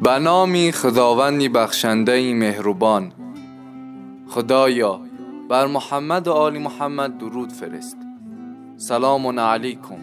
[0.00, 3.12] به نامی خداوندی بخشنده مهربان.
[4.28, 5.00] خدایا
[5.48, 7.96] بر محمد و آل محمد درود فرست.
[8.76, 9.98] سلام علیکم.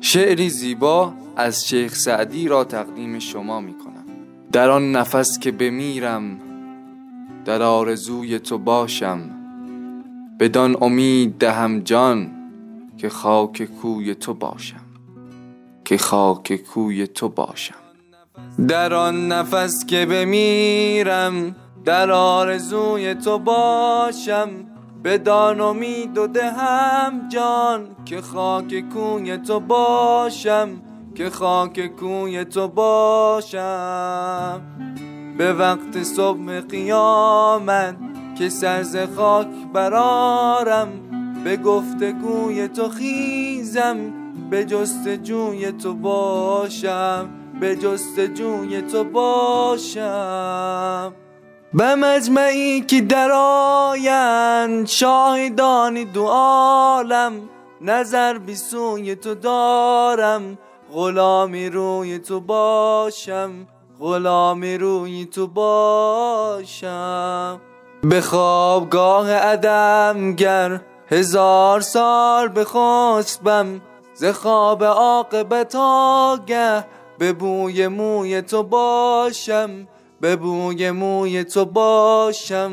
[0.00, 4.04] شعری زیبا از شیخ سعدی را تقدیم شما می کنم.
[4.52, 6.40] در آن نفس که بمیرم
[7.44, 9.30] در آرزوی تو باشم.
[10.40, 12.30] بدان امید دهم جان
[12.98, 14.80] که خاک کوی تو باشم.
[15.84, 17.85] که خاک کوی تو باشم.
[18.68, 24.48] در آن نفس که بمیرم در آرزوی تو باشم.
[25.04, 30.68] بدان امید و دهم جان که خاک کوی تو باشم
[31.14, 34.60] که خاک کوی تو باشم.
[35.38, 37.96] به وقت صبح قیامت
[38.38, 40.88] که سرز خاک برارم
[41.44, 43.96] به گفتگوی تو خیزم
[44.50, 47.28] به جستجوی تو باشم.
[47.60, 50.46] به جستجوی تو باشم.
[51.74, 57.32] به مجمعی که در آیند شاهدانی دو عالم
[57.80, 60.58] نظر بی سوی تو دارم.
[60.92, 63.66] غلامی روی تو باشم
[64.00, 66.40] غلامی روی تو باشم.
[68.02, 73.80] به خوابگاه عدم گر هزار سال بخسبم
[74.14, 76.84] ز خواب عاقبت آگه
[77.18, 79.88] به بوی موی تو باشم
[80.20, 82.72] به بوی موی تو باشم.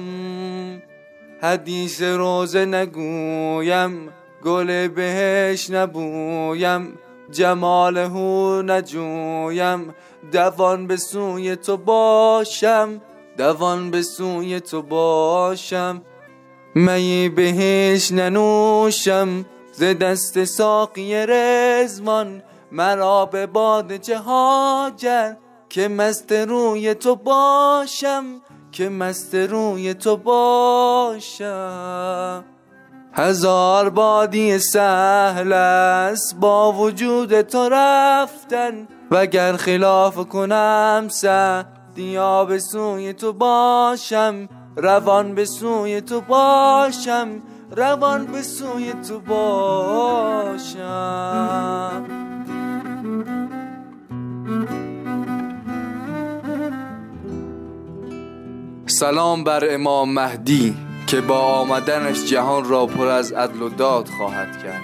[1.41, 4.09] حدیث روزه نگویم
[4.43, 6.99] گل بهش نبویم
[7.31, 9.95] جمال هو نجویم.
[10.31, 13.01] دوان به سوی تو باشم
[13.37, 16.01] دوان به سوی تو باشم.
[16.75, 25.37] می بهش ننوشم ز دست ساقی رزمان مرا به باد چه حاجت
[25.69, 28.23] که مست روی تو باشم
[28.71, 31.53] که مست روی تو باشم.
[33.13, 43.33] هزار بادی سهل است با وجود تو رفتن وگر خلاف کنم سعدیا به سوی تو
[43.33, 44.49] باشم.
[44.75, 47.41] روان به سوی تو باشم
[47.75, 50.73] روان به سوی تو باشم.
[58.93, 60.75] سلام بر امام مهدی
[61.07, 64.81] که با آمدنش جهان را پر از عدل و داد خواهد کرد.